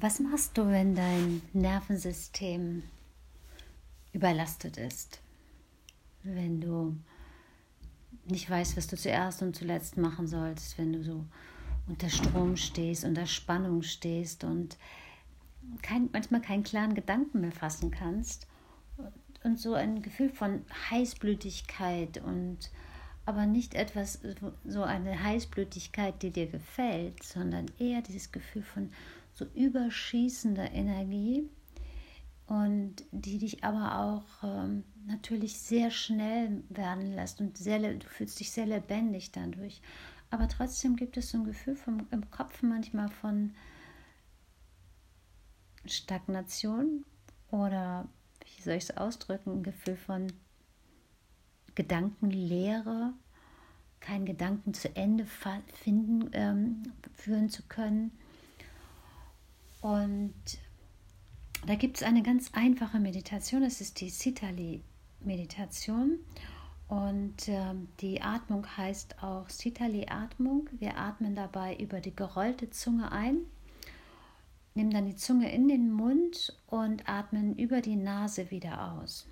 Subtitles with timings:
[0.00, 2.82] Was machst du, wenn dein Nervensystem
[4.14, 5.20] überlastet ist?
[6.22, 6.96] Wenn du
[8.24, 11.26] nicht weißt, was du zuerst und zuletzt machen sollst, wenn du so
[11.86, 14.78] unter Strom stehst, unter Spannung stehst und
[15.82, 18.46] kein, manchmal keinen klaren Gedanken mehr fassen kannst
[19.44, 22.70] und, so ein Gefühl von Heißblütigkeit und
[23.26, 24.20] aber nicht etwas,
[24.64, 28.90] so eine Heißblütigkeit, die dir gefällt, sondern eher dieses Gefühl von
[29.40, 31.48] so überschießender Energie
[32.46, 38.38] und die dich aber auch ähm, natürlich sehr schnell werden lässt und sehr, du fühlst
[38.38, 39.80] dich sehr lebendig dadurch.
[40.30, 43.54] Aber trotzdem gibt es so ein Gefühl vom, im Kopf manchmal von
[45.86, 47.04] Stagnation
[47.50, 48.06] oder,
[48.44, 50.26] wie soll ich es ausdrücken, ein Gefühl von
[51.74, 53.14] Gedankenlehre,
[54.00, 56.82] keinen Gedanken zu Ende finden, ähm,
[57.14, 58.12] führen zu können.
[59.80, 60.34] Und
[61.66, 66.18] da gibt es eine ganz einfache Meditation, das ist die Sitali-Meditation.
[66.88, 70.68] Und äh, die Atmung heißt auch Sitali-Atmung.
[70.72, 73.42] Wir atmen dabei über die gerollte Zunge ein,
[74.74, 79.28] nehmen dann die Zunge in den Mund und atmen über die Nase wieder aus.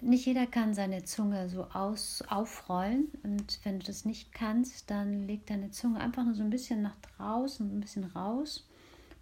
[0.00, 5.26] Nicht jeder kann seine Zunge so aus, aufrollen und wenn du das nicht kannst, dann
[5.26, 8.64] leg deine Zunge einfach nur so ein bisschen nach draußen, ein bisschen raus.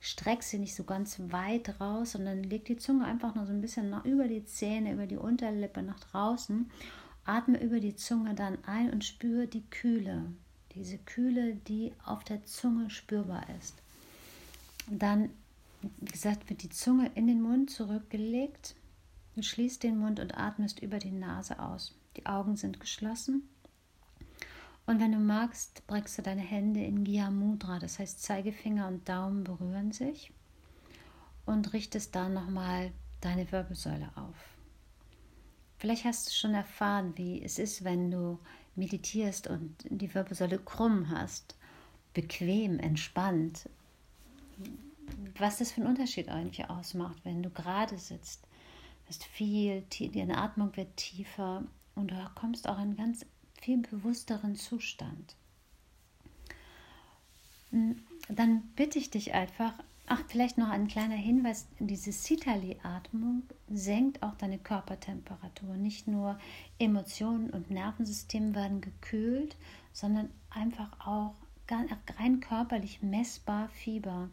[0.01, 3.63] Streck sie nicht so ganz weit raus, sondern leg die Zunge einfach nur so ein
[3.63, 6.71] bisschen nach, über die Zähne, über die Unterlippe nach draußen.
[7.25, 10.27] Atme über die Zunge dann ein und spüre die Kühle,
[10.75, 13.77] diese Kühle, die auf der Zunge spürbar ist.
[14.91, 15.31] Und dann,
[15.81, 18.75] wie gesagt, wird die Zunge in den Mund zurückgelegt
[19.35, 21.93] Du schließt den Mund und atmest über die Nase aus.
[22.17, 23.49] Die Augen sind geschlossen.
[24.87, 29.09] Und wenn du magst, bringst du deine Hände in Gya Mudra, das heißt Zeigefinger und
[29.09, 30.31] Daumen berühren sich
[31.47, 34.37] und richtest dann nochmal deine Wirbelsäule auf.
[35.79, 38.39] Vielleicht hast du schon erfahren, wie es ist, wenn du
[38.77, 41.57] meditierst und die Wirbelsäule krumm hast,
[42.13, 43.69] bequem, entspannt.
[45.39, 48.47] Was das für einen Unterschied eigentlich ausmacht, wenn du gerade sitzt
[49.09, 53.27] ist viel, deine Atmung wird tiefer und du kommst auch in einen ganz
[53.61, 55.37] viel bewussteren Zustand.
[57.71, 57.97] Hm,
[58.29, 59.73] dann bitte ich dich einfach,
[60.07, 65.77] ach, vielleicht noch ein kleiner Hinweis: diese Sitali-Atmung senkt auch deine Körpertemperatur.
[65.77, 66.39] Nicht nur
[66.79, 69.57] Emotionen und Nervensystem werden gekühlt,
[69.93, 71.35] sondern einfach auch
[72.19, 74.29] rein körperlich messbar Fieber.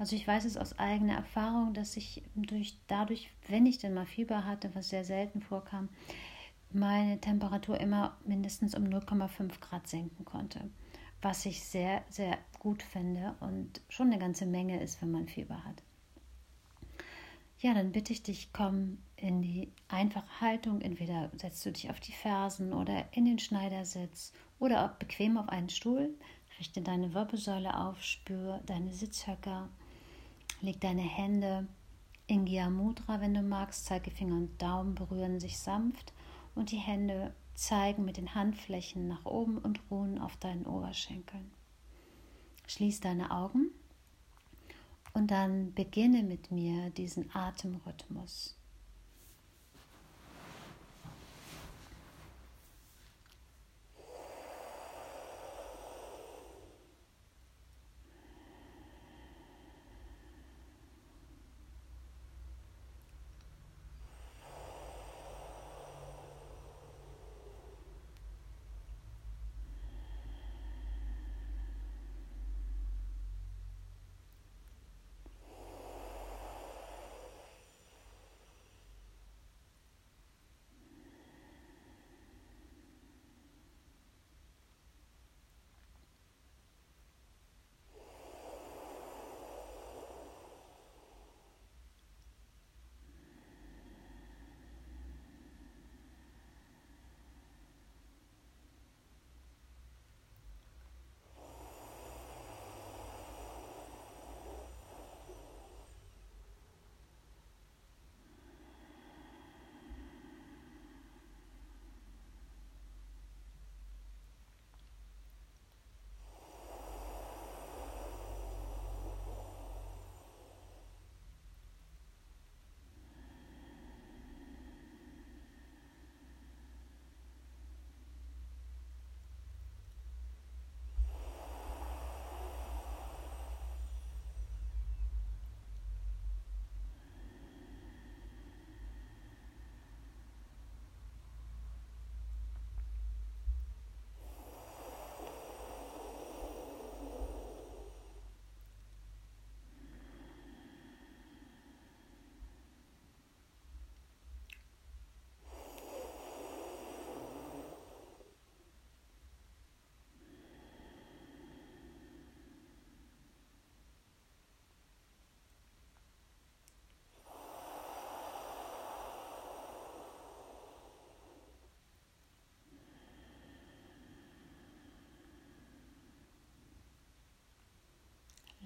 [0.00, 4.06] Also ich weiß es aus eigener Erfahrung, dass ich durch, dadurch, wenn ich denn mal
[4.06, 5.90] Fieber hatte, was sehr selten vorkam,
[6.72, 10.70] meine Temperatur immer mindestens um 0,5 Grad senken konnte.
[11.20, 15.62] Was ich sehr, sehr gut finde und schon eine ganze Menge ist, wenn man Fieber
[15.64, 15.82] hat.
[17.58, 20.80] Ja, dann bitte ich dich, komm in die einfache Haltung.
[20.80, 25.68] Entweder setzt du dich auf die Fersen oder in den Schneidersitz oder bequem auf einen
[25.68, 26.14] Stuhl.
[26.58, 29.68] Richte deine Wirbelsäule auf, spür deine Sitzhöcker
[30.62, 31.66] Leg deine Hände
[32.26, 33.86] in Gya Mudra, wenn du magst.
[33.86, 36.12] Zeigefinger und Daumen berühren sich sanft
[36.54, 41.50] und die Hände zeigen mit den Handflächen nach oben und ruhen auf deinen Oberschenkeln.
[42.66, 43.70] Schließ deine Augen
[45.14, 48.59] und dann beginne mit mir diesen Atemrhythmus.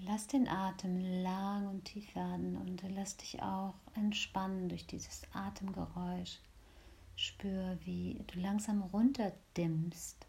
[0.07, 6.37] Lass den Atem lang und tief werden und lass dich auch entspannen durch dieses Atemgeräusch.
[7.15, 10.27] Spür, wie du langsam runterdimmst,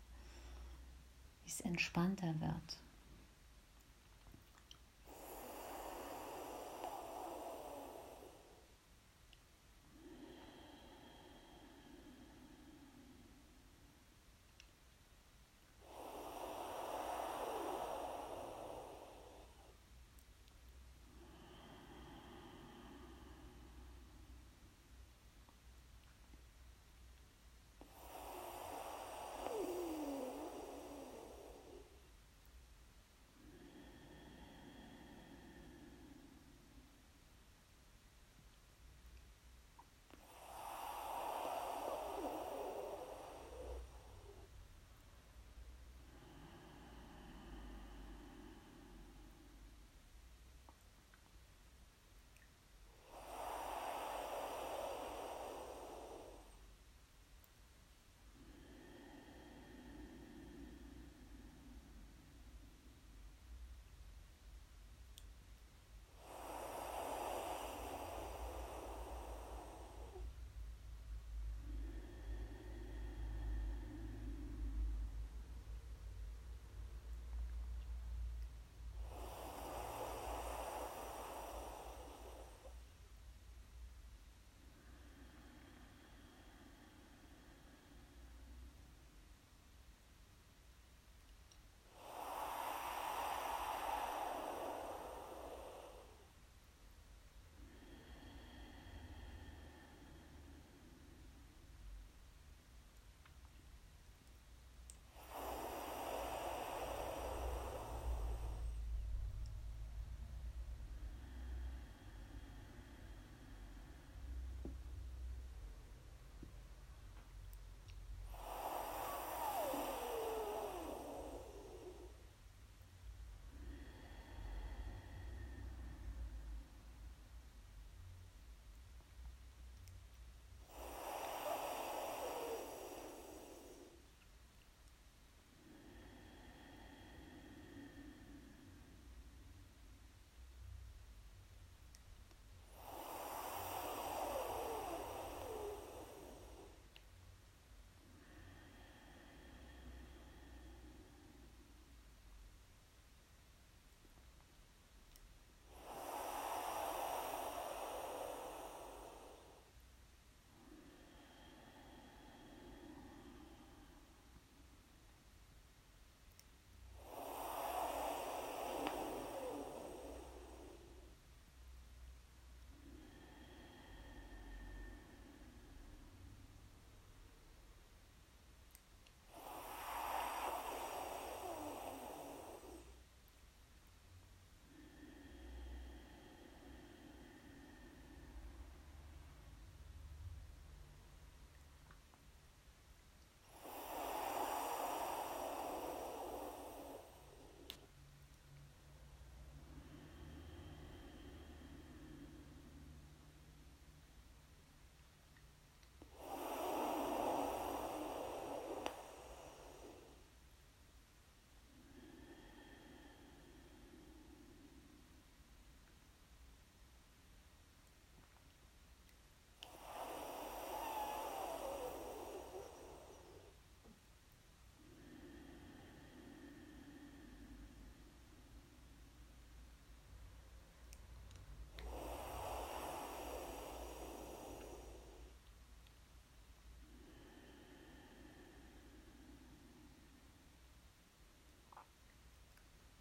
[1.45, 2.79] wie es entspannter wird.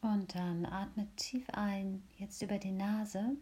[0.06, 3.38] Und dann atme tief ein, jetzt über die Nase.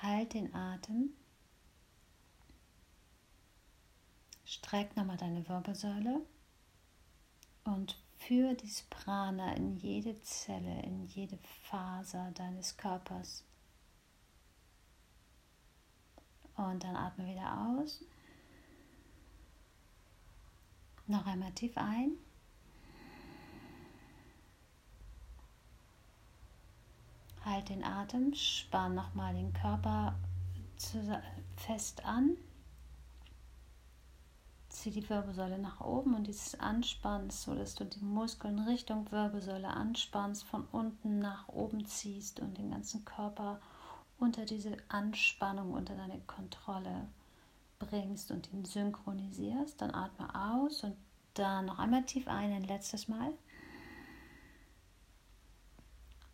[0.00, 1.12] Halt den Atem.
[4.44, 6.24] Streck nochmal deine Wirbelsäule
[7.64, 13.44] und führe dieses Prana in jede Zelle, in jede Faser deines Körpers.
[16.54, 18.04] Und dann atme wieder aus.
[21.08, 22.12] Noch einmal tief ein.
[27.50, 30.14] Halt den Atem, spann nochmal den Körper
[31.56, 32.36] fest an.
[34.68, 39.66] Zieh die Wirbelsäule nach oben und dieses Anspannst, so dass du die Muskeln Richtung Wirbelsäule
[39.66, 43.60] anspannst, von unten nach oben ziehst und den ganzen Körper
[44.20, 47.08] unter diese Anspannung, unter deine Kontrolle
[47.80, 49.82] bringst und ihn synchronisierst.
[49.82, 50.96] Dann atme aus und
[51.34, 53.32] dann noch einmal tief ein, ein letztes Mal.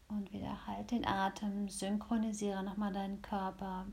[0.09, 3.87] Und wieder halt den Atem, synchronisiere nochmal deinen Körper.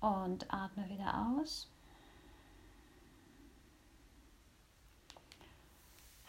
[0.00, 1.68] Und atme wieder aus.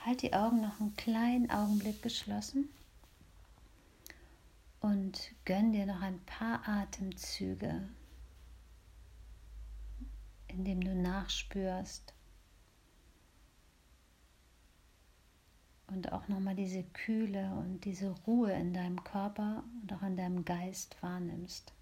[0.05, 2.69] Halt die Augen noch einen kleinen Augenblick geschlossen
[4.85, 7.89] und gönn dir noch ein paar Atemzüge,
[10.47, 12.14] indem du nachspürst
[16.11, 20.97] auch nochmal diese Kühle und diese Ruhe in deinem Körper und auch in deinem Geist
[21.01, 21.73] wahrnimmst.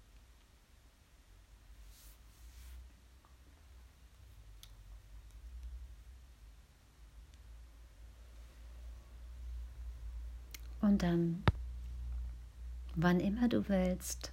[10.80, 11.42] Und dann,
[12.94, 14.32] wann immer du willst,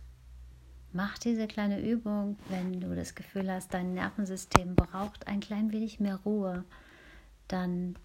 [0.92, 6.02] mach diese kleine Übung, wenn du das Gefühl hast, dein Nervensystem braucht ein klein wenig
[6.02, 6.66] mehr Ruhe,
[7.48, 7.96] dann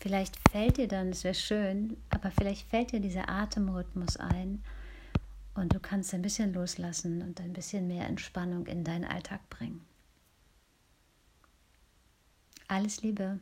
[0.00, 4.62] vielleicht fällt dir dann, es wäre schön, aber vielleicht fällt dir dieser Atemrhythmus ein
[5.54, 9.84] und du kannst ein bisschen loslassen und ein bisschen mehr Entspannung in deinen Alltag bringen.
[12.66, 13.40] Alles Liebe.